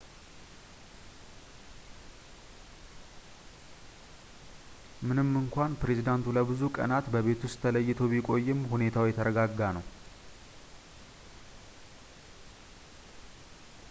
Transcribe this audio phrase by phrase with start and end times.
[5.07, 9.85] ምንም እንኳን ፕሬዚዳንቱ ለብዙ ቀናት በቤት ውስጥ ተለይቶ ቢቆይም ሁኔታው የተረጋጋ ነው